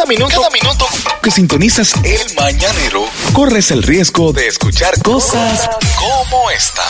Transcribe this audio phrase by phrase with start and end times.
[0.00, 0.86] Cada minuto, cada minuto
[1.22, 3.04] que sintonizas el mañanero,
[3.34, 5.68] corres el riesgo de escuchar cosas
[5.98, 6.80] como esta.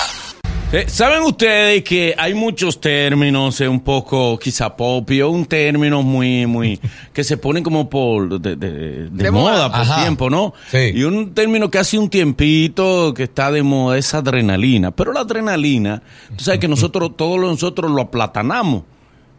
[0.73, 6.47] Eh, ¿Saben ustedes que hay muchos términos eh, un poco quizá popio, un término muy,
[6.47, 6.81] muy,
[7.13, 9.73] que se ponen como por, de, de- de De moda, moda.
[9.73, 10.03] por Ajá.
[10.03, 10.55] tiempo, ¿no?
[10.71, 10.93] Sí.
[10.95, 14.93] Y un término que hace un tiempito que está de moda es adrenalina.
[14.93, 16.01] Pero la adrenalina,
[16.37, 18.85] tú sabes que nosotros, todos nosotros lo aplatanamos,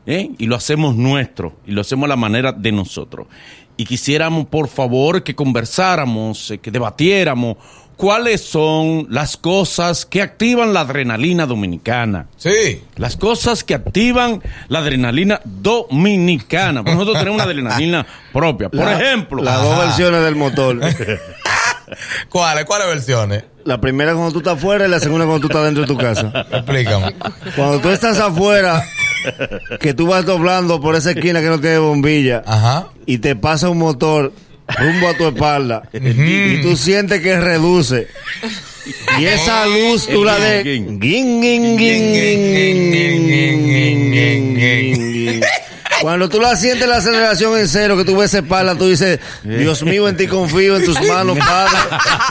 [0.06, 0.30] ¿eh?
[0.38, 3.28] Y lo hacemos nuestro, y lo hacemos a la manera de nosotros.
[3.78, 7.58] Y quisiéramos, por favor, que conversáramos, eh, que debatiéramos
[7.98, 12.28] cuáles son las cosas que activan la adrenalina dominicana.
[12.36, 12.84] Sí.
[12.98, 16.82] Las cosas que activan la adrenalina dominicana.
[16.84, 18.70] Porque nosotros tenemos una adrenalina propia.
[18.70, 20.80] Por La- ejemplo, Las dos versiones del motor.
[22.30, 22.66] ¿Cuáles?
[22.66, 23.44] ¿Cuáles versiones?
[23.66, 25.98] La primera cuando tú estás afuera y la segunda cuando tú estás dentro de tu
[25.98, 26.46] casa.
[26.52, 27.14] Explícame.
[27.56, 28.84] Cuando tú estás afuera,
[29.80, 32.88] que tú vas doblando por esa esquina que no tiene bombilla Ajá.
[33.06, 34.34] y te pasa un motor
[34.68, 38.08] rumbo a tu espalda y tú sientes que reduce.
[39.20, 40.64] Y esa luz tú la de...
[46.02, 49.20] Cuando tú la sientes la aceleración en cero, que tú ves esa espalda, tú dices,
[49.44, 51.78] Dios mío, en ti confío, en tus manos, Padre.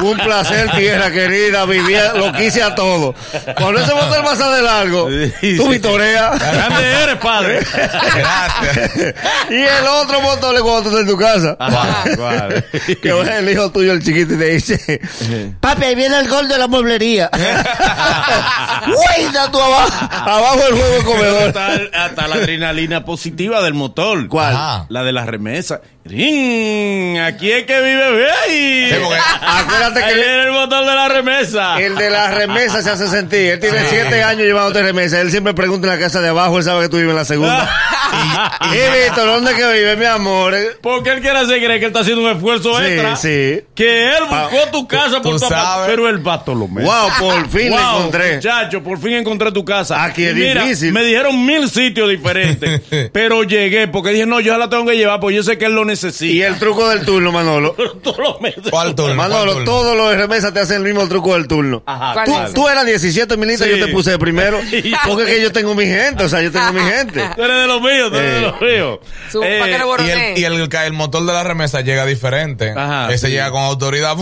[0.03, 3.15] Un placer, tierra querida, vivía, lo quise a todo.
[3.57, 5.09] Cuando ese motor pasa de largo,
[5.57, 6.39] tú vitoreas.
[6.39, 7.61] Grande eres, Padre.
[8.15, 9.15] Gracias.
[9.51, 11.57] Y el otro motor le cuando tú estás en tu casa.
[11.59, 12.65] Vale, vale.
[13.01, 15.01] Que es el hijo tuyo, el chiquito, y te dice,
[15.61, 17.31] papi, ahí viene el gol de la mueblería.
[18.87, 21.59] Güey, tú abajo, abajo el juego de comedor.
[21.95, 24.29] Hasta la adrenalina positiva del motor.
[24.29, 24.55] ¿Cuál?
[24.55, 24.87] Ajá.
[24.89, 25.81] La de la remesa.
[26.05, 27.19] ¡Ring!
[27.19, 28.89] Aquí es que vive Bey.
[28.91, 31.81] Sí, porque- Acuérdate Ahí que viene el motor de la remesa.
[31.81, 33.53] el de la remesa se hace sentir.
[33.53, 35.21] Él tiene siete años llevándote remesa.
[35.21, 37.25] Él siempre pregunta en la casa de abajo, él sabe que tú vives en la
[37.25, 37.69] segunda.
[38.73, 40.55] y, y Víctor, ¿dónde que vive, mi amor?
[40.81, 43.17] Porque él quiere hacer creer que él está haciendo un esfuerzo Sí, extra.
[43.17, 43.61] sí.
[43.75, 45.47] Que él buscó tu casa tú por tu.
[45.87, 46.83] Pero el Bartolomé.
[46.83, 48.37] Wow, por fin la encontré.
[48.37, 50.03] Muchacho, por fin encontré tu casa.
[50.03, 50.93] Aquí es mira, difícil.
[50.93, 52.81] Me dijeron mil sitios diferentes.
[53.13, 55.73] pero llegué porque dije, no, yo la tengo que llevar porque yo sé que él
[55.75, 56.33] lo necesita.
[56.33, 57.73] Y el truco del turno, Manolo.
[58.03, 58.65] todos los meses.
[58.71, 59.15] ¿Cuál turno?
[59.17, 59.65] ¿Cuál Manolo, turno?
[59.65, 61.83] todos los de remesa te hacen el mismo truco del turno.
[61.87, 63.79] Ajá, ¿Cuál Tú, tú eras 17 militas, Sí.
[63.79, 64.59] yo te puse de primero.
[65.07, 67.31] Porque es que yo tengo mi gente, o sea, yo tengo mi gente.
[67.37, 68.99] Tú eres de los míos, tú eres de los míos.
[69.31, 72.05] Su- Eh, ¿para qué lo Y el, y el, el motor de la remesa llega
[72.07, 72.73] diferente.
[72.77, 73.33] Ajá, Ese sí.
[73.33, 74.17] llega con autoridad.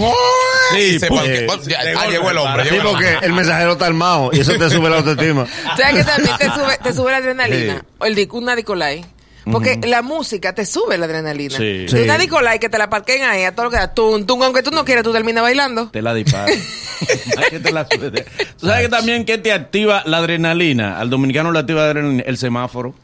[0.72, 2.64] Sí, se pues, eh, ya, ah, llegó el hombre.
[2.64, 5.46] Sí, llegó porque el mensajero está armado y eso te sube la autoestima.
[5.76, 7.74] ¿Sabes que también te sube, te sube la adrenalina?
[7.74, 7.86] Sí.
[7.98, 9.04] O el una Nicolai.
[9.50, 11.56] Porque la música te sube la adrenalina.
[11.56, 11.86] Sí.
[11.88, 11.96] Sí.
[12.02, 13.94] Una Nicolai que te la parquen ahí a todo lo que da.
[13.94, 15.88] Tum, tum, aunque tú no quieras, tú terminas bailando.
[15.90, 16.46] Te la dispara.
[17.50, 18.24] ¿Qué te la sube?
[18.58, 20.98] ¿Tú sabes que también que te activa la adrenalina?
[20.98, 22.94] Al dominicano le activa la adrenalina, el semáforo.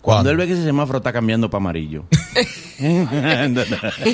[0.00, 0.30] Cuando ¿Cuándo?
[0.32, 2.02] él ve que ese semáforo está cambiando para amarillo.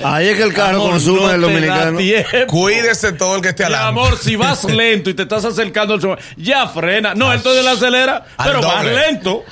[0.04, 1.98] Ahí es que el carro Amor, consume no el dominicano.
[2.47, 4.00] Cuídese todo el que esté Mi adelante.
[4.00, 7.14] amor, si vas lento y te estás acercando al semáforo, ya frena.
[7.14, 8.94] No, entonces él acelera, Al pero doble.
[8.94, 9.44] lento.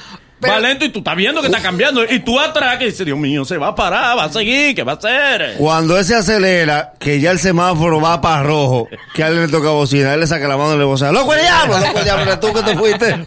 [0.47, 2.05] Pero- va lento y tú estás viendo que está cambiando.
[2.05, 4.83] Y tú atrás que dices, Dios mío, se va a parar, va a seguir, ¿qué
[4.83, 5.55] va a hacer?
[5.59, 9.49] Cuando él se acelera, que ya el semáforo va para rojo, que a él le
[9.49, 11.79] toca bocina, él le saca la mano y le vocea, ¡Loco el diablo!
[11.79, 12.23] ¡Loco el diablo!
[12.25, 13.17] ¿Eres tú que te fuiste?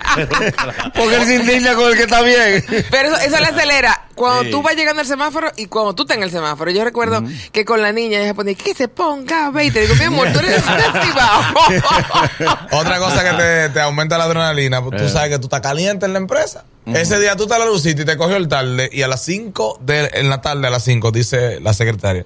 [0.96, 2.66] Porque él se indigna con el que está bien.
[2.90, 4.52] Pero eso, eso le acelera cuando Sí.
[4.52, 6.70] tú vas llegando al semáforo y cuando tú estás en el semáforo.
[6.72, 9.82] Yo recuerdo que con la niña ella se ponía, que se ponga, ve, y te
[9.82, 10.62] digo, mi amor, tú eres.
[12.72, 15.10] Otra cosa que te, te aumenta la adrenalina, pues, tú Eh.
[15.10, 16.64] sabes que tú estás caliente en la empresa.
[16.96, 19.80] Ese día tú a la lucita y te cogió el tarde y a las 5
[19.82, 22.26] de en la tarde, a las 5, dice la secretaria,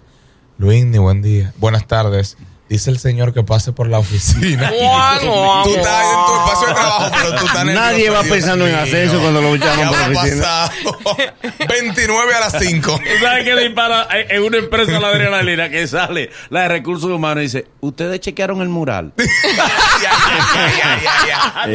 [0.57, 2.38] Luis, ni buen día, buenas tardes.
[2.69, 4.72] Dice el señor que pase por la oficina.
[4.72, 7.85] Guau, guau, tú estás en tu espacio de trabajo, pero tú estás nervioso.
[7.85, 8.81] Nadie va Dios pensando en mío.
[8.81, 10.41] hacer eso cuando lo llaman ¿Qué por la oficina.
[10.44, 11.18] pasado?
[11.69, 12.97] 29 a las 5.
[13.19, 17.12] ¿Tú sabes que dispara en- en una empresa la adrenalina que sale la de recursos
[17.12, 19.13] humanos y dice, ustedes chequearon el mural?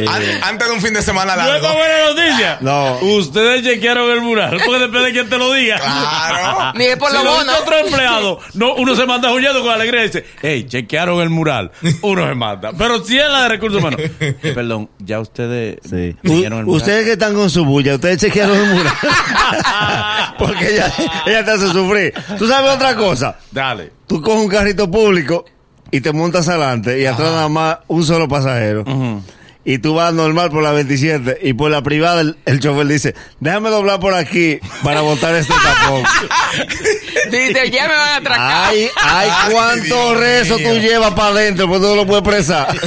[0.07, 1.67] An- Antes de un fin de semana ¿No largo.
[1.67, 2.57] es buena noticia?
[2.61, 2.97] No.
[3.15, 5.77] Ustedes chequearon el mural, porque depende de quién te lo diga.
[5.77, 6.73] Claro.
[6.75, 7.53] Ni es por si lo bono.
[7.61, 11.71] otro empleado, no, uno se manda huyendo con alegría y dice, hey, chequearon el mural.
[12.01, 12.71] Uno se manda.
[12.77, 13.99] Pero si es la de recursos humanos.
[14.19, 16.15] Eh, Perdón, ya ustedes Sí.
[16.23, 16.77] chequearon el U- mural.
[16.81, 18.93] ustedes que están con su bulla, ustedes chequearon el mural.
[20.37, 20.91] Porque ella,
[21.25, 22.13] ella te hace sufrir.
[22.37, 23.37] ¿Tú sabes otra cosa?
[23.51, 23.91] Dale.
[24.07, 25.45] Tú coges un carrito público
[25.91, 28.81] y te montas adelante y atrás nada más un solo pasajero.
[28.81, 29.21] Ujú.
[29.69, 33.13] Y tú vas normal por la 27 y por la privada el, el chofer dice,
[33.39, 36.03] déjame doblar por aquí para botar este tapón.
[37.29, 38.69] Dice, ya me van a atracar.
[38.69, 40.71] Ay, ay, cuánto rezo mío.
[40.71, 42.67] tú llevas para adentro, pues tú no lo puedes presar.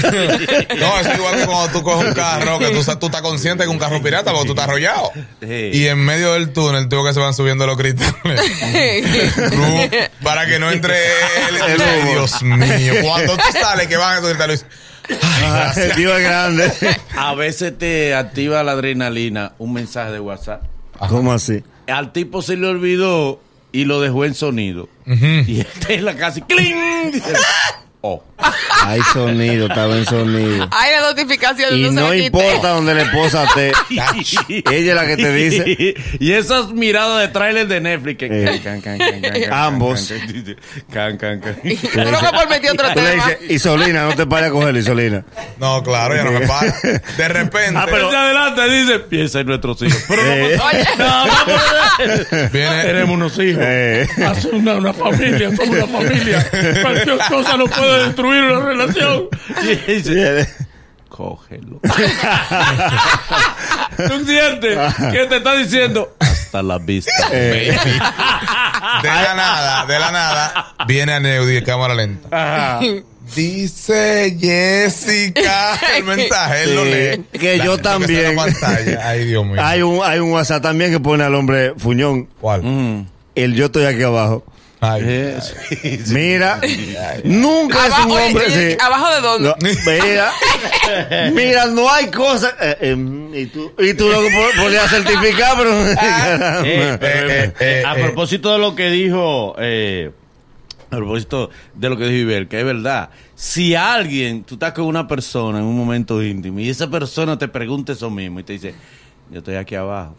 [0.79, 3.71] No, es igual que cuando tú coges un carro, que tú, tú estás consciente que
[3.71, 5.13] un carro pirata porque tú estás arrollado.
[5.41, 5.71] Sí.
[5.73, 8.13] Y en medio del túnel, tú que se van subiendo los cristales.
[10.23, 10.95] Para que no entre
[11.49, 12.11] el, El Ay, humo.
[12.11, 12.95] Dios mío.
[13.03, 14.29] Cuando tú sales, que van a tu
[15.97, 16.73] Dios es grande.
[17.17, 20.63] A veces te activa la adrenalina un mensaje de WhatsApp.
[21.09, 21.63] ¿Cómo así?
[21.87, 23.41] Al tipo se le olvidó
[23.73, 24.89] y lo dejó en sonido.
[25.07, 27.13] Y este en la casa y ¡cling!
[27.13, 27.33] Dice,
[28.01, 28.23] oh.
[28.85, 30.69] Hay sonido, estaba en sonido.
[30.71, 31.77] Hay la notificación.
[31.77, 33.73] Y no, no importa donde la esposa esté.
[34.71, 35.95] Ella es la que te dice.
[36.19, 38.19] Y esas miradas de tráiler de Netflix.
[38.19, 38.61] que Eh.
[38.63, 40.13] can, can, can, Ambos.
[40.93, 41.55] can, can, can.
[41.63, 43.11] Creo que por meter otro tema.
[43.15, 45.25] dices, Isolina, no te pares a coger Isolina.
[45.59, 46.73] No, claro, ya no me para.
[47.17, 48.17] De repente, Ah, pero se
[48.69, 50.03] y dice, piensa en nuestros hijos.
[50.09, 50.59] Pero Eh.
[50.99, 51.25] no,
[52.53, 52.83] viene.
[52.83, 53.63] Tenemos unos hijos.
[53.65, 54.09] Eh.
[54.27, 56.47] Hace una, una familia, somos una familia.
[56.83, 59.29] Cualquier cosa nos puede destruir una relación.
[59.63, 60.49] Y dice,
[61.09, 61.81] cógelo.
[63.97, 64.79] ¿Tú sientes
[65.13, 66.15] que te está diciendo?
[66.19, 67.13] Hasta la vista.
[67.33, 67.77] Eh.
[69.03, 72.29] De la nada, de la nada, viene a Neudi de cámara lenta.
[72.31, 72.81] Ajá.
[73.35, 77.25] Dice Jessica el mensaje, él lo lee.
[77.39, 78.37] que yo también.
[79.03, 79.57] Ay, Dios mío.
[79.65, 82.29] Hay un, hay un WhatsApp también que pone al hombre fuñón.
[82.41, 82.63] ¿Cuál?
[82.63, 83.07] Mm.
[83.35, 84.45] El yo estoy aquí abajo.
[84.85, 86.13] Ay, Eh, sí, sí.
[86.13, 86.61] Mira,
[87.23, 88.47] nunca es un hombre.
[88.47, 88.77] oye, sí.
[88.81, 89.49] ¿Abajo de dónde?
[89.49, 89.55] No,
[89.87, 90.33] mira,
[91.33, 92.57] mira, no hay cosa.
[92.61, 94.19] eh, eh, y tú, y tú lo
[94.61, 95.71] podías certificar, pero.
[96.65, 100.11] Eh, Eh, eh, eh, a propósito de lo que dijo, eh,
[100.91, 104.87] a propósito de lo que dijo Iber, que es verdad, si alguien, tú estás con
[104.87, 108.55] una persona en un momento íntimo y esa persona te pregunta eso mismo y te
[108.55, 108.75] dice,
[109.31, 110.17] yo estoy aquí abajo,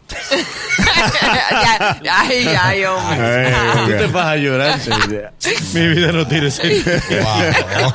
[2.10, 3.54] ay, ay, hombre.
[3.54, 4.78] Ay, tú te vas a llorar.
[5.74, 6.98] Mi vida no tiene sentido.
[7.22, 7.94] wow.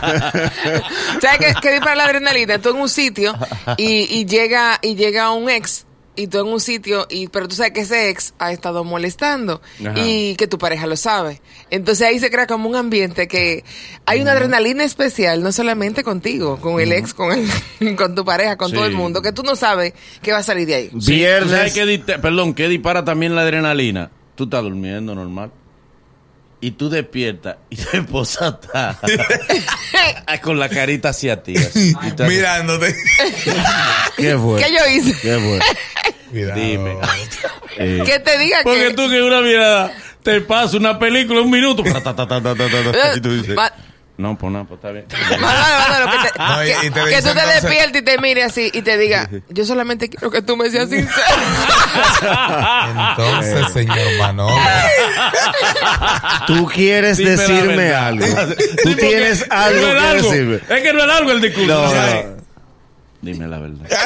[1.21, 2.59] ¿Sabes qué, qué dispara la adrenalina?
[2.59, 3.37] Tú en un sitio
[3.77, 5.85] y, y llega y llega un ex
[6.19, 9.61] y tú en un sitio y pero tú sabes que ese ex ha estado molestando
[9.85, 9.93] Ajá.
[9.99, 11.41] y que tu pareja lo sabe.
[11.69, 13.63] Entonces ahí se crea como un ambiente que
[14.05, 17.31] hay una adrenalina especial, no solamente contigo, con el ex, con
[17.79, 18.75] el, con tu pareja, con Sí.
[18.75, 20.89] todo el mundo, que tú no sabes qué va a salir de ahí.
[20.99, 21.51] Sí, ¿tú Viernes.
[21.51, 24.11] ¿Sabes qué, di- perdón, qué dispara también la adrenalina?
[24.35, 25.51] Tú estás durmiendo normal.
[26.61, 28.99] Y tú despiertas y tu esposa está
[30.41, 31.55] con la carita hacia ti.
[31.55, 31.93] así.
[32.27, 32.93] Mirándote.
[34.17, 34.61] ¿Qué fue?
[34.61, 35.15] ¿Qué yo hice?
[35.21, 35.59] ¿Qué fue?
[36.29, 36.59] Cuidado.
[36.59, 36.97] Dime.
[37.81, 38.93] Eh, Que te diga Porque que...
[38.93, 41.81] tú que una mirada te pasa una película un minuto.
[43.15, 43.55] Y tú dices,
[44.17, 45.05] no, pues nada, pues está bien.
[45.39, 48.03] Mándalo, mándalo, que, te- No, y- que- y te que dice tú te despiertes y
[48.05, 51.25] te mire así y te diga, yo solamente quiero que tú me seas sincero.
[53.11, 54.57] Entonces, señor Manolo.
[56.47, 58.25] Tú quieres Dime decirme algo.
[58.83, 60.29] Tú tienes algo es que algo.
[60.31, 60.55] decirme.
[60.69, 61.67] Es que no es algo el discurso.
[61.81, 62.39] No, no.
[63.21, 63.85] Dime la verdad.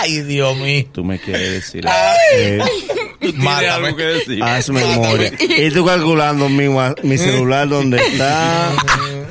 [0.00, 0.86] Ay, Dios mío.
[0.92, 2.18] Tú me quieres decir algo.
[2.34, 2.58] Eh,
[3.20, 3.68] Tú tienes Mátame.
[3.68, 4.42] algo que decir.
[4.42, 5.32] haz memoria.
[5.38, 6.68] Y tú calculando mi,
[7.02, 8.70] mi celular donde está.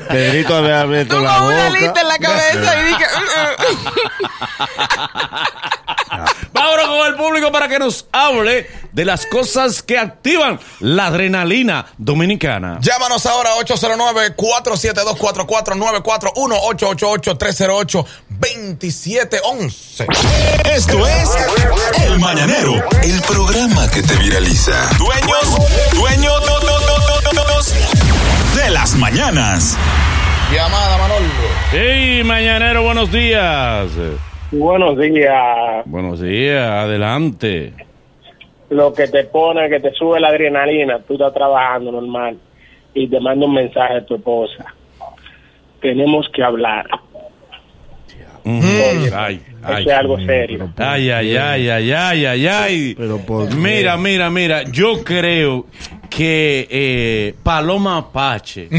[0.09, 2.01] Pedrito había abierto la con una lista boca.
[2.01, 3.05] en la cabeza y dije,
[6.53, 11.85] Vámonos con el público para que nos hable de las cosas que activan la adrenalina
[11.97, 12.79] dominicana.
[12.81, 13.51] Llámanos ahora
[18.39, 20.06] 809-472-4494-1-888-308-2711.
[20.75, 21.36] Esto es
[22.06, 22.74] El Mañanero,
[23.04, 24.89] el programa que te viraliza.
[24.98, 25.57] Dueños,
[25.94, 26.48] dueños
[28.56, 29.77] de las mañanas.
[30.51, 31.25] Llamada, Manolo.
[31.72, 33.89] Hey, mañanero, buenos días.
[34.51, 35.84] Buenos días.
[35.86, 37.74] Buenos días, adelante.
[38.70, 42.38] Lo que te pone, que te sube la adrenalina, tú estás trabajando normal
[42.94, 44.74] y te manda un mensaje a tu esposa.
[45.82, 46.86] Tenemos que hablar.
[48.48, 48.62] Mm,
[49.13, 49.82] Ay, ay.
[49.82, 50.74] Eso es algo serio.
[50.77, 52.96] Ay, ay, ay, ay, ay, ay, ay.
[52.98, 53.56] Pero ¿por qué?
[53.56, 54.63] Mira, mira, mira.
[54.63, 55.66] Yo creo
[56.10, 58.70] que eh, Paloma Apache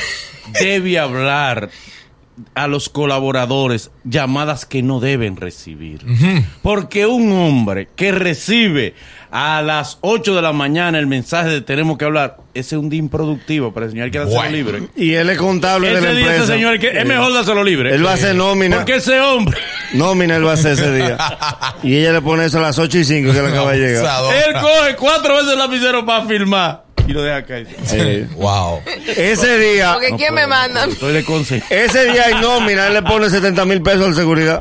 [0.60, 1.70] debe hablar
[2.54, 6.00] a los colaboradores llamadas que no deben recibir.
[6.62, 8.94] Porque un hombre que recibe
[9.30, 12.90] a las 8 de la mañana el mensaje de tenemos que hablar, ese es un
[12.90, 14.56] día improductivo para el señor que dárselo Bueno.
[14.56, 14.82] libre.
[14.96, 16.44] Y él es contable de la Ese día empresa.
[16.44, 17.94] ese señor que es mejor dárselo libre.
[17.94, 18.76] Él va a hacer nómina.
[18.76, 19.58] Porque ese hombre
[19.94, 21.16] Nómina él va a hacer ese día.
[21.82, 24.22] Y ella le pone eso a las 8 y 5 que le acaba de llegar.
[24.46, 26.84] Él coge cuatro veces el lapicero para filmar.
[27.06, 27.66] Y lo deja caer.
[27.92, 28.80] Eh, Wow.
[29.16, 30.84] ese día, Porque ¿quién me manda?
[30.84, 31.66] Estoy de consejo.
[31.70, 34.60] ese día hay nómina, él le pone 70 mil pesos al seguridad.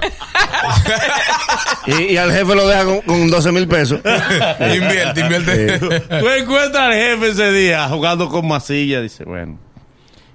[1.88, 4.00] y, y al jefe lo deja con, con 12 mil pesos.
[4.60, 5.80] invierte, invierte.
[5.80, 9.02] Tú encuentras al jefe ese día jugando con masilla.
[9.02, 9.60] Dice, bueno,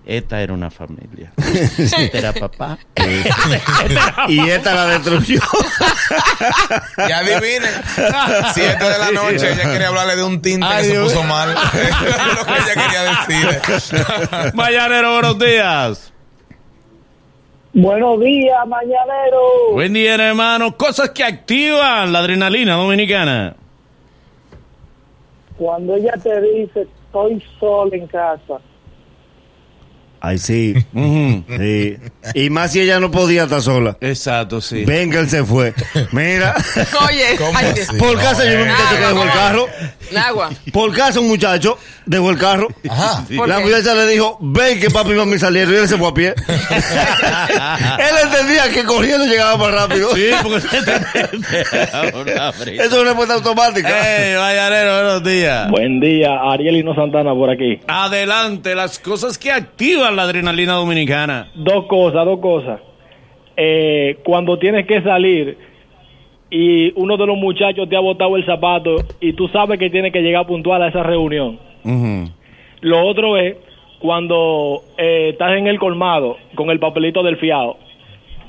[0.06, 1.32] esta era una familia.
[1.36, 2.78] Este era papá.
[4.28, 5.40] y esta la destruyó.
[7.08, 7.70] Y adivinen,
[8.54, 11.50] siete de la noche, ella quería hablarle de un tinte Ay, que se puso mal.
[11.50, 14.54] Eso es lo que ella quería decir.
[14.54, 16.12] Mañanero, buenos días.
[17.72, 19.72] Buenos días, mañanero.
[19.72, 20.76] Buen día, hermano.
[20.76, 23.56] Cosas que activan la adrenalina dominicana.
[25.58, 28.60] Cuando ella te dice, estoy sola en casa.
[30.20, 30.74] Ay, sí.
[32.34, 33.96] Y más si ella no podía estar sola.
[34.00, 34.84] Exacto, sí.
[34.84, 35.74] Venga, él se fue.
[36.12, 36.54] Mira,
[37.08, 37.96] Oye, ¿Cómo ay, así?
[37.96, 39.66] por casa hay un No, muchacho que dejó el carro.
[40.16, 40.50] Agua.
[40.72, 42.68] Por casa un muchacho dejó el carro.
[42.88, 43.24] Ajá.
[43.36, 46.08] ¿Por La muchacha le dijo, ven que papi y mami salieron y él se fue
[46.08, 46.34] a pie.
[46.48, 50.14] él entendía que corriendo llegaba más rápido.
[50.14, 50.78] Sí, porque se.
[50.78, 53.88] Eso es una respuesta automática.
[54.02, 55.70] Hey, Mañanero, buenos días.
[55.70, 57.80] Buen día, Arielino Santana por aquí.
[57.88, 61.50] Adelante, las cosas que activan la adrenalina dominicana.
[61.54, 62.80] Dos cosas, dos cosas.
[63.56, 65.56] Eh, cuando tienes que salir
[66.50, 70.12] y uno de los muchachos te ha botado el zapato y tú sabes que tienes
[70.12, 71.58] que llegar puntual a esa reunión.
[72.80, 73.56] Lo otro es
[73.98, 77.78] cuando eh, estás en el colmado con el papelito del fiado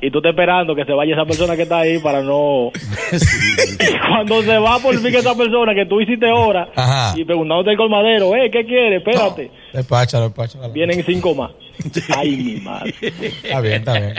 [0.02, 2.72] y tú estás esperando que se vaya esa persona que está ahí para no...
[3.12, 7.14] Y cuando se va por fin esa persona que tú hiciste hora Ajá.
[7.18, 8.98] y preguntándote el colmadero, eh, ¿qué quiere?
[8.98, 9.52] Espérate.
[9.74, 10.70] Despáchalo, despáchalo.
[10.72, 11.52] Vienen cinco más.
[12.18, 12.94] Ay, mi madre.
[13.02, 14.16] Está bien, está bien.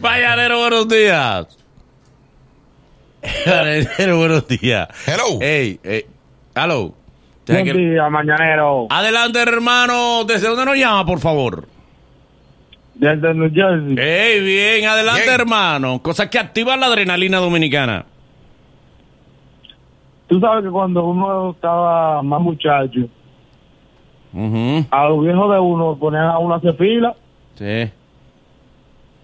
[0.00, 1.58] Mañanero, buenos días.
[3.46, 4.88] Mañanero, buenos días.
[5.06, 5.38] Hello.
[5.40, 6.04] Hey, hey,
[6.56, 6.94] hello.
[7.46, 8.86] ¿Sabes que- día, mañanero.
[8.90, 10.24] Adelante, hermano.
[10.24, 11.68] ¿Desde dónde nos llama, por favor?
[13.02, 13.96] Desde New Jersey.
[13.98, 15.34] Hey, bien, adelante, Bien.
[15.34, 16.00] hermano.
[16.00, 18.04] Cosas que activan la adrenalina dominicana.
[20.28, 23.00] Tú sabes que cuando uno estaba más muchacho,
[24.32, 27.16] a los viejos de uno ponían a uno a hacer fila.
[27.56, 27.90] Sí.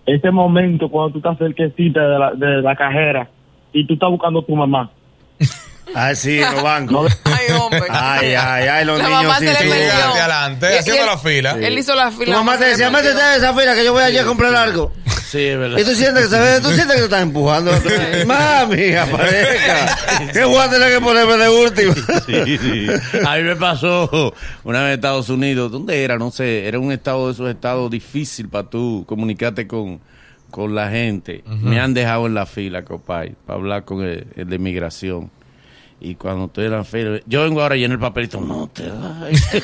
[0.07, 3.29] Ese momento cuando tú estás cerquecita de la, de la cajera
[3.73, 4.91] y tú estás buscando a tu mamá.
[5.95, 7.19] Ay, sí, en los bancos.
[7.25, 7.83] Ay, hombre.
[7.91, 9.71] Ay, ay, ay, los La niños mamá sí, se sí.
[9.73, 11.57] Adelante, haciendo él- la fila.
[11.61, 12.37] Él hizo la Tu fila.
[12.37, 14.93] mamá te decía, métete en esa fila que yo voy allí a comprar algo.
[15.29, 15.77] Sí, es verdad.
[15.79, 16.63] Y tú sientes que, ¿sabes?
[16.63, 17.71] Tú sientes que te estás empujando.
[18.27, 19.99] Mami, aparezca.
[20.33, 21.95] ¿Qué voy a tener que ponerme de último?
[22.27, 22.87] Sí, sí.
[23.27, 24.33] A mí me pasó
[24.65, 25.71] una vez en Estados Unidos.
[25.71, 26.17] ¿Dónde era?
[26.19, 26.67] No sé.
[26.67, 30.01] Era un estado de esos estados difícil para tú comunicarte con,
[30.51, 31.45] con la gente.
[31.47, 35.31] Me han dejado en la fila, copay, para hablar con el, el de inmigración.
[36.01, 38.89] Y cuando estoy en la fila, yo vengo ahora y en el papelito, no te
[38.89, 39.55] vayas.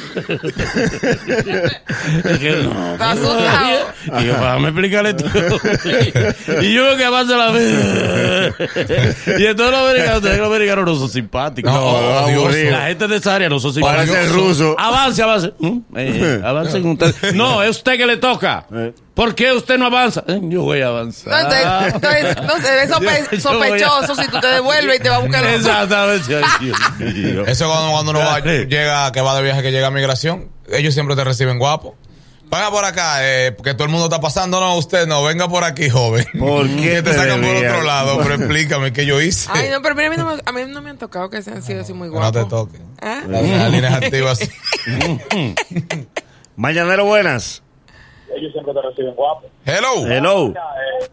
[2.24, 3.86] Es que no, vayas.
[4.06, 5.24] Y yo, déjame explicarle tú.
[6.60, 9.38] y yo veo que avanza la fila.
[9.38, 11.72] y en todos los americanos, ustedes los americanos no son simpáticos.
[11.72, 12.54] No, Oh, Dios.
[12.70, 14.16] La gente de esa área no son simpáticos.
[14.16, 14.74] Parece ruso.
[14.78, 15.52] Avance, avance.
[15.58, 16.42] Mm, eh,
[16.84, 17.34] ustedes.
[17.34, 18.66] No, es usted que le toca.
[19.14, 20.24] ¿Por qué usted no avanza?
[20.26, 21.28] Eh, yo voy a avanzar.
[21.32, 25.18] No, entonces, entonces, no sope- a- sospechoso si tú te devuelves y te va a
[25.20, 26.40] buscar el Exactamente.
[27.46, 30.94] Eso cuando, cuando uno va, llega, que va de viaje, que llega a migración, ellos
[30.94, 31.96] siempre te reciben guapo.
[32.50, 34.60] Venga por acá, eh, porque todo el mundo está pasando.
[34.60, 36.26] No, usted no, venga por aquí, joven.
[36.38, 39.48] ¿Por qué te te sacan por otro lado, pero explícame qué yo hice.
[39.52, 41.40] Ay, no, pero mira, a mí no me, a mí no me han tocado que
[41.42, 42.42] sean sido así muy Que no guapos.
[42.44, 42.78] te toque.
[43.00, 43.22] ¿Ah?
[43.28, 44.38] Las adrenalinas activas.
[46.56, 47.62] Mañanero, buenas.
[48.36, 49.46] Ellos siempre te reciben guapo.
[49.64, 50.06] Hello.
[50.06, 50.52] Hello.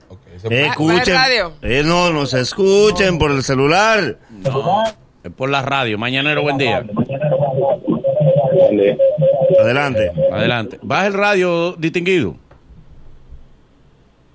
[0.10, 1.14] Ok, se- Escuchen.
[1.16, 1.54] radio?
[1.62, 4.18] Eh, no, no se escuchen por el celular.
[5.24, 5.98] Es por la radio.
[5.98, 6.84] Mañanero, buen día.
[9.60, 10.12] Adelante.
[10.32, 10.80] Adelante.
[10.82, 12.36] Baja el radio distinguido.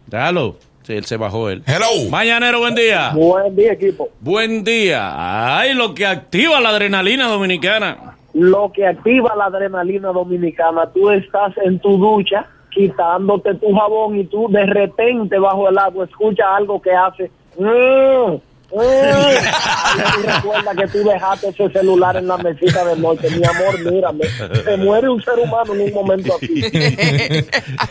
[0.07, 0.57] Déjalo.
[0.83, 1.64] Sí, él se bajó él.
[1.66, 2.09] Hello.
[2.11, 3.11] Mañanero, buen día.
[3.12, 4.09] Buen día, equipo.
[4.21, 5.59] Buen día.
[5.59, 8.14] Ay, lo que activa la adrenalina dominicana.
[8.35, 14.25] Lo que activa la adrenalina dominicana, tú estás en tu ducha quitándote tu jabón y
[14.25, 17.30] tú de repente bajo el agua escuchas algo que hace.
[17.59, 18.35] "Mm,
[18.76, 19.87] mm".
[19.87, 23.28] Ahí tú recuerdas que tú dejaste ese celular en la mesita de noche.
[23.30, 24.25] Mi amor, mírame.
[24.64, 26.49] Se muere un ser humano en un momento así.
[26.73, 27.45] Eh,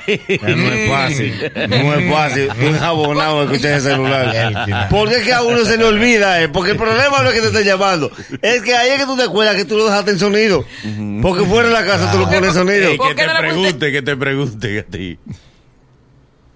[0.42, 1.52] No es fácil.
[1.70, 2.50] No es fácil.
[2.68, 4.88] Un jabonado escuchar ese celular.
[4.90, 6.50] Porque es que a uno se le olvida, eh?
[6.50, 8.12] Porque el problema no es que te estén llamando.
[8.42, 10.66] Es que ahí es que tú te acuerdas que tú lo dejaste en sonido.
[11.22, 12.98] Porque fuera de la casa tú lo pones en sonido.
[12.98, 15.20] ¿Por que qué te pregunte, que te pregunte a ti.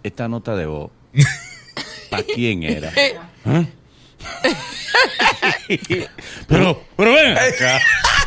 [0.04, 0.92] Esta nota de voz,
[2.10, 2.92] ¿para quién era?
[3.46, 3.64] ¿Ah?
[6.48, 7.80] Pero, pero ven acá.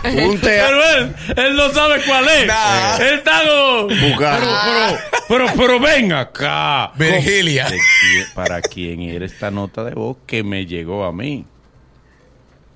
[0.05, 2.47] Un te- Pero él, él no sabe cuál es.
[2.47, 2.97] Nah.
[2.99, 3.41] Él está.
[3.41, 6.93] Pero, pero, pero, pero ven acá.
[6.97, 7.69] Virgilia.
[7.69, 11.45] ¿De quién- ¿Para quién era esta nota de voz que me llegó a mí?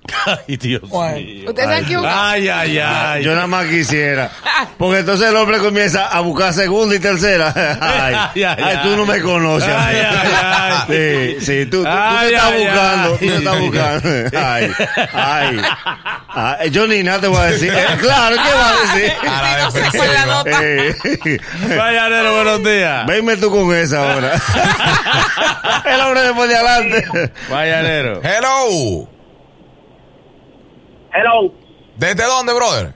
[0.49, 1.17] Ay, Dios Bueno.
[1.17, 1.49] mío.
[1.51, 2.21] Ustedes han equivocado.
[2.31, 3.25] Ay, ay, ay.
[3.25, 4.31] Yo nada más quisiera.
[4.79, 7.53] Porque entonces el hombre comienza a buscar segunda y tercera.
[7.81, 9.69] Ay, Ay, ay, ay, tú no me conoces.
[9.69, 11.37] Ay, ay, Sí, ay.
[11.41, 13.09] sí, tú, tú, tú Ay, te estás ay, buscando.
[13.11, 13.19] ay.
[13.19, 14.09] Tú te estás buscando.
[14.39, 14.73] Ay,
[15.13, 15.63] ay.
[16.35, 17.73] ay yo ni nada te voy a decir.
[17.75, 19.13] Eh, claro, ¿qué vas a decir?
[19.29, 20.45] A la Sí, no sé cuál es la defensiva.
[20.45, 20.59] nota.
[20.63, 23.07] Eh, Vaya, Nero, buenos días.
[23.07, 24.33] Venme tú con esa ahora.
[25.85, 27.33] el hombre después de adelante.
[27.51, 28.21] Vaya, Nero.
[28.23, 29.09] Hello.
[31.16, 31.52] Hello,
[31.96, 32.92] ¿Desde dónde, brother?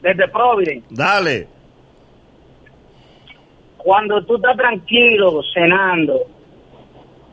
[0.00, 0.86] desde Providence.
[0.90, 1.48] Dale.
[3.78, 6.20] Cuando tú estás tranquilo cenando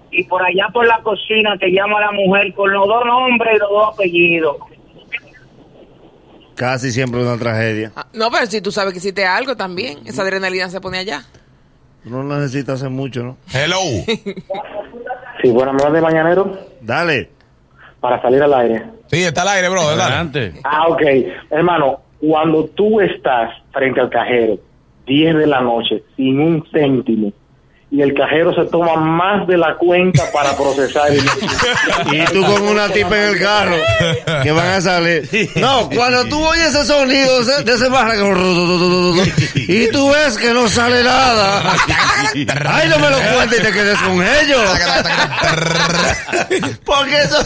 [0.09, 3.59] y por allá por la cocina te llama la mujer con los dos nombres y
[3.59, 4.57] los dos apellidos.
[6.55, 7.91] Casi siempre una tragedia.
[7.95, 11.23] Ah, No, pero si tú sabes que hiciste algo también, esa adrenalina se pone allá.
[12.03, 13.37] No necesitas hacer mucho, ¿no?
[13.53, 13.77] Hello.
[15.41, 17.31] Sí, buenas noches, mañanero, Dale.
[18.01, 18.83] Para salir al aire.
[19.07, 20.01] Sí, está al aire, dale.
[20.01, 20.53] Adelante.
[20.63, 21.01] Ah, ok.
[21.49, 24.57] Hermano, cuando tú estás frente al cajero,
[25.05, 27.31] 10 de la noche, sin un céntimo,
[27.93, 31.19] y el cajero se toma más de la cuenta para procesar el...
[32.13, 33.75] Y tú con una tipa en el carro
[34.43, 35.27] que van a salir.
[35.57, 38.15] No, cuando tú oyes ese sonido de ese- barra
[39.55, 41.63] y tú ves que no sale nada.
[42.65, 44.61] Ay, no me lo cuentes y te quedes con ellos.
[46.85, 47.37] Porque eso,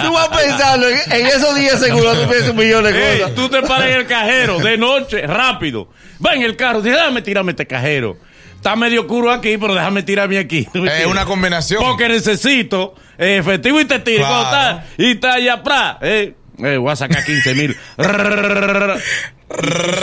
[0.00, 3.34] tú vas pensando en, en esos 10 segundos, tú piensas un millón de cosas.
[3.34, 5.88] tú te paras en el cajero de noche, rápido.
[6.24, 8.16] Va en el carro, dice, déjame tirarme este cajero.
[8.62, 10.68] Está medio oscuro aquí, pero déjame tirarme aquí.
[10.72, 11.82] Es una combinación.
[11.82, 14.18] Porque necesito eh, efectivo y te tiro.
[14.24, 14.44] Claro.
[14.44, 15.96] está- Y está allá atrás.
[16.00, 17.76] Eh, eh, voy a sacar 15 mil.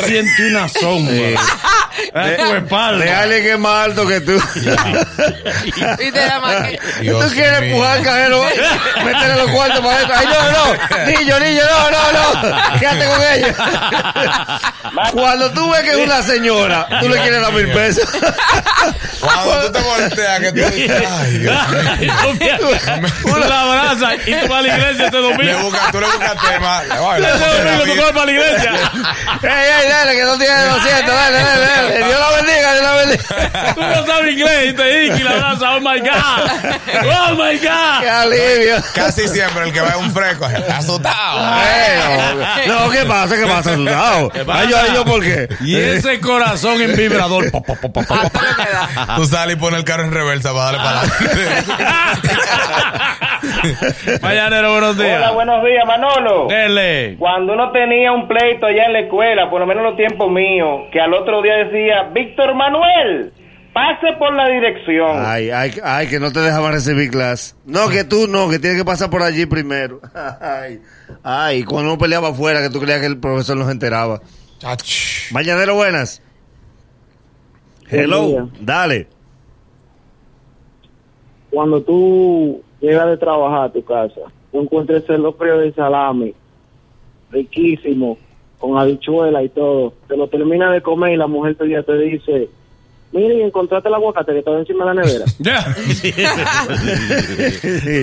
[0.06, 1.42] Siente una sombra.
[2.14, 3.04] En tu espalda.
[3.06, 4.42] De alguien que es más alto que tú.
[6.00, 8.44] Y te da más que- Dios tú quieres empujar al cajero,
[9.04, 10.16] métele los cuartos para adentro.
[10.18, 12.80] Ay, no, no, niño, niño, no, no, no.
[12.80, 14.60] Quédate con ella.
[15.12, 18.10] Cuando tú ves que es una señora, tú le quieres dar mil pesos.
[19.20, 22.58] Cuando tú te volteas, que tú dices, ay, Dios mío.
[23.24, 25.72] Tú la abrazas y tú vas a la iglesia este Le domingo.
[25.92, 26.84] tú le buscas tema.
[26.84, 26.96] Le
[27.28, 28.72] Este domingo tú vas para la iglesia.
[29.42, 31.98] Ey, ey, dale, que no tiene 200, dale, dale, dale.
[32.06, 33.74] Dios la bendiga, Dios la bendiga.
[33.74, 35.64] Tú no sabes inglés y te dices y la abrazas.
[35.64, 36.50] Oh my God.
[37.06, 38.08] Oh my Qué God.
[38.08, 38.76] alivio.
[38.94, 41.56] Casi siempre el que va es un fresco, asustado.
[41.62, 43.36] Ey, no, no, ¿qué pasa?
[43.36, 43.72] ¿Qué pasa?
[43.72, 44.32] Asustado.
[44.52, 45.48] Ay, yo, ay, yo, ¿por qué?
[45.62, 47.50] Y ese corazón en vibrador.
[47.52, 49.16] Pa, pa, pa.
[49.16, 51.74] Tú sales y pones el carro en reversa para darle para adelante.
[54.22, 55.34] Mañanero, buenos días.
[55.34, 56.48] buenos días, Manolo.
[56.48, 57.16] Dele.
[57.18, 60.32] Cuando uno tenía un pleito allá en la escuela, por lo menos en los tiempos
[60.32, 63.34] míos, que al otro día decía, Víctor Manuel,
[63.74, 65.24] pase por la dirección.
[65.26, 67.56] Ay, ay, ay, que no te dejaban recibir clase.
[67.66, 70.00] No, que tú no, que tienes que pasar por allí primero.
[70.42, 70.82] Ay,
[71.24, 74.22] ay, cuando uno peleaba afuera, que tú creías que el profesor nos enteraba.
[74.60, 75.32] Chach.
[75.32, 76.22] Mañanero, buenas.
[77.90, 79.08] Buen Hello, dale.
[81.50, 86.34] Cuando tú llegas de trabajar a tu casa, tú encuentres el frío de salami,
[87.32, 88.18] riquísimo,
[88.60, 92.50] con habichuela y todo, te lo terminas de comer y la mujer te, te dice,
[93.12, 95.26] mire, encontraste el aguacate que estaba encima de la nevera.
[95.40, 95.76] Ya.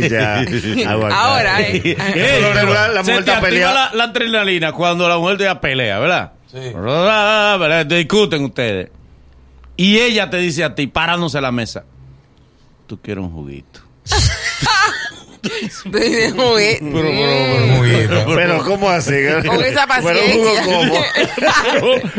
[0.09, 0.91] ya.
[0.91, 1.15] aguacate.
[1.15, 1.81] Ahora, eh.
[1.85, 3.91] Ey, Por lo regular, la se mujer te está activa peleada.
[3.91, 6.33] la, la adrenalina cuando la mujer te da pelea, ¿verdad?
[6.47, 6.59] Sí.
[6.75, 7.87] ¿Verdad?
[7.87, 8.91] Discuten ustedes.
[9.77, 11.85] Y ella te dice a ti, parándose a la mesa,
[12.87, 13.81] tú quieres un juguito.
[15.85, 17.77] Tú dices, "Uy, Pero, pero, mm".
[17.77, 18.35] Juguito.
[18.35, 19.13] Pero, ¿cómo así?
[19.47, 20.63] Con esa Pero, paciencia.
[20.65, 20.95] ¿cómo?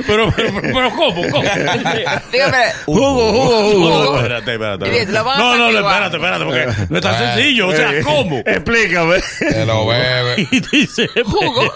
[0.07, 1.21] pero, pero, pero, pero, ¿cómo?
[1.31, 1.43] ¿Cómo?
[1.43, 4.15] Digo, pero, Jugo, jugo, jugo.
[4.17, 5.05] espérate, espérate.
[5.11, 5.23] No,
[5.55, 7.67] no, no, espérate, espérate, porque no es tan sencillo.
[7.67, 8.37] O sea, Eh, ¿cómo?
[8.45, 9.17] Explícame.
[9.39, 10.35] Te lo bebe.
[10.51, 11.73] Y dice, Jugo.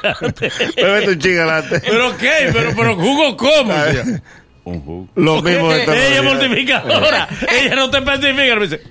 [0.75, 1.81] Bébete un ching adelante.
[1.85, 2.49] ¿Pero qué?
[2.53, 3.73] ¿Pero, pero jugo cómo?
[4.63, 5.07] Un jugo.
[5.15, 7.27] Lo mismo Ella es multiplicadora.
[7.51, 8.55] Ella no te especifica.
[8.55, 8.81] Me dice,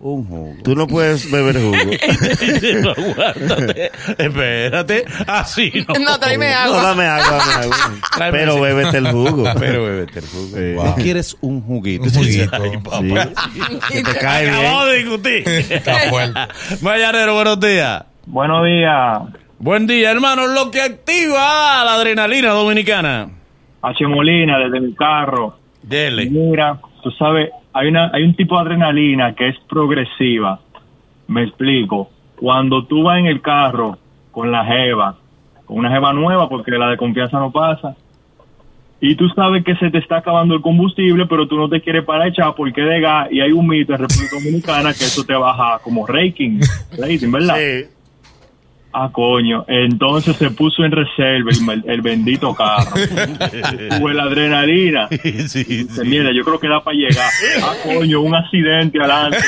[0.00, 0.54] un jugo.
[0.62, 1.76] Tú no puedes beber jugo.
[2.82, 3.90] No, aguántate.
[4.18, 5.04] Espérate.
[5.26, 5.94] Así no.
[5.98, 6.82] No, tráeme No, agua.
[6.82, 7.76] dame agua, dame agua.
[8.30, 9.44] Pero ese- bébete el jugo.
[9.58, 10.56] Pero bebete el jugo.
[10.56, 10.74] Sí.
[10.88, 12.04] ¿No quieres un juguito?
[12.04, 12.50] Un juguito.
[12.56, 13.28] Ay, papá.
[13.90, 14.88] Que te cae Acabamos bien.
[14.92, 15.48] de discutir.
[15.72, 16.40] Está fuerte.
[16.82, 18.04] Mayanero, buenos días.
[18.26, 19.20] Buenos días,
[19.58, 20.46] Buen día, hermano.
[20.46, 23.28] Lo que activa la adrenalina dominicana.
[23.82, 24.06] H.
[24.06, 25.58] Molina desde mi carro.
[25.82, 26.28] Dele.
[26.30, 30.60] Mira, tú sabes, hay una hay un tipo de adrenalina que es progresiva.
[31.26, 32.10] Me explico.
[32.36, 33.98] Cuando tú vas en el carro
[34.30, 35.16] con la jeva,
[35.66, 37.96] con una jeva nueva, porque la de confianza no pasa,
[39.00, 42.04] y tú sabes que se te está acabando el combustible, pero tú no te quieres
[42.04, 45.34] para echar porque de gas, y hay un mito en República Dominicana que eso te
[45.34, 46.60] baja como rating
[47.30, 47.56] ¿verdad?
[47.56, 47.97] Sí.
[49.00, 49.64] Ah, coño.
[49.68, 52.90] Entonces se puso en reserva el, el bendito carro.
[53.98, 55.08] Tuve la adrenalina.
[55.48, 57.30] Sí, Dice, mira, yo creo que da para llegar.
[57.62, 59.38] Ah, coño, un accidente adelante.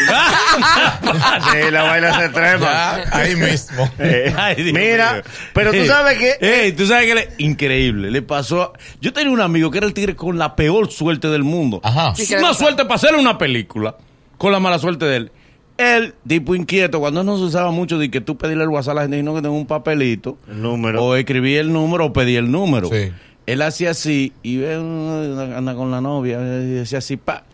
[1.53, 3.01] Sí, la vaina se trepa.
[3.13, 3.91] Ahí mismo.
[3.99, 5.23] Eh, Ay, Mira, mío.
[5.53, 6.37] pero tú Eh, sabes que...
[6.41, 8.11] eh, tú sabes que le- increíble.
[8.11, 8.63] Le pasó.
[8.63, 11.81] a- Yo tenía un amigo que era el tigre con la peor suerte del mundo.
[11.83, 12.15] Ajá.
[12.15, 13.97] Sí, una suerte para hacer una película
[14.39, 15.33] con la mala suerte de él.
[15.81, 18.95] El tipo inquieto, cuando no se usaba mucho de que tú pedirle el WhatsApp a
[18.97, 20.37] la gente, no que tenga un papelito.
[20.47, 21.03] El número.
[21.03, 22.91] O escribí el número o pedí el número.
[22.91, 23.11] Sí.
[23.47, 27.45] Él hacía así y ve, uno anda con la novia y decía así, pa.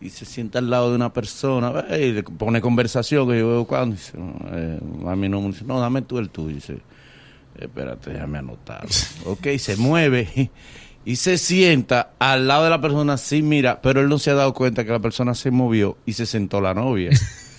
[0.00, 3.28] Y se sienta al lado de una persona ve, y le pone conversación.
[3.28, 5.52] Que yo veo cuando dice, no, eh, a mi número.
[5.52, 6.56] Dice, no, dame tú el tuyo.
[6.56, 6.78] Dice,
[7.56, 8.84] espérate, déjame anotar.
[9.26, 10.50] ok, se mueve
[11.04, 14.34] y se sienta al lado de la persona así, mira, pero él no se ha
[14.34, 17.10] dado cuenta que la persona se movió y se sentó la novia.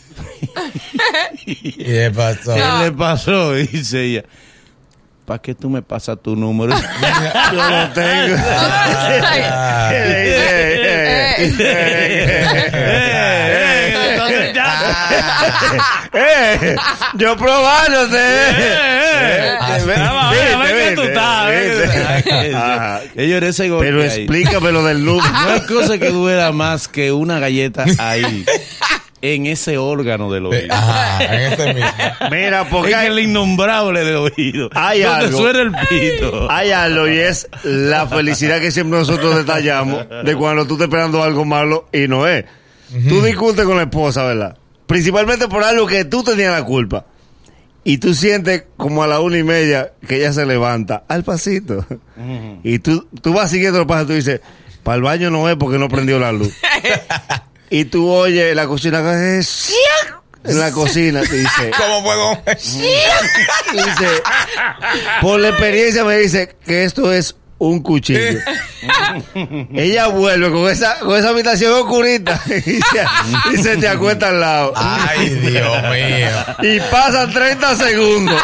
[1.45, 2.53] ¿Y qué pasó?
[2.53, 3.53] ¿Qué le pasó?
[3.53, 4.23] Dice ella.
[5.25, 6.75] ¿Para qué tú me pasas tu número?
[6.75, 8.35] Yo lo tengo.
[8.43, 9.91] Ah.
[9.93, 11.95] Eh, eh,
[16.13, 16.75] eh,
[17.15, 18.17] yo probándote.
[18.17, 19.55] Eh,
[19.87, 21.25] Vamos, a ver tú estás.
[21.25, 22.47] a ver qué tú viste.
[22.47, 22.61] estás.
[22.61, 23.01] Ajá.
[23.15, 25.31] Ellos eran ese golpe Pero explícame lo del número.
[25.31, 28.45] No hay cosa que duela más que una galleta ahí.
[29.23, 30.73] En ese órgano del oído.
[30.73, 31.89] Ajá, en ese mismo.
[32.31, 34.69] Mira, porque hay, el innombrable del oído.
[34.73, 35.37] Hay donde algo.
[35.37, 36.51] suena el pito.
[36.51, 41.21] hay algo y es la felicidad que siempre nosotros detallamos de cuando tú estás esperando
[41.21, 42.45] algo malo y no es.
[43.07, 44.57] Tú discutes con la esposa, ¿verdad?
[44.87, 47.05] Principalmente por algo que tú tenías la culpa.
[47.83, 51.85] Y tú sientes como a la una y media que ella se levanta al pasito.
[52.63, 54.41] Y tú, tú vas siguiendo los pasos y tú dices,
[54.83, 56.53] para el baño no es porque no prendió la luz.
[57.71, 59.73] y tú oyes la cocina que es
[60.43, 61.21] en la cocina.
[61.21, 62.37] Te dice, ¿Cómo puedo?
[62.45, 64.07] dice,
[65.21, 68.39] por la experiencia me dice que esto es un cuchillo.
[69.73, 73.05] Ella vuelve con esa, con esa habitación oscurita y se,
[73.53, 74.73] y se te acuesta al lado.
[74.75, 76.73] Ay, Dios mío.
[76.75, 78.41] Y pasan 30 segundos.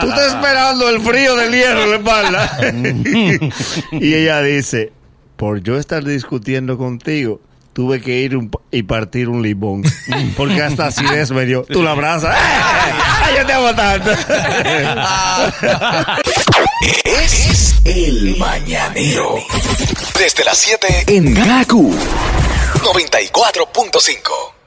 [0.00, 2.58] Tú estás esperando el frío del hierro en la espalda.
[3.90, 4.92] y ella dice,
[5.36, 7.40] por yo estar discutiendo contigo,
[7.72, 9.82] tuve que ir un y partir un limón.
[10.36, 11.64] Porque hasta acidez me dio.
[11.64, 12.36] Tú la abrazas.
[12.38, 14.10] ¡Ay, yo te amo tanto!
[17.04, 19.36] Es el mañanero.
[20.18, 21.94] Desde las 7 en Gaku
[22.82, 24.61] 94.5.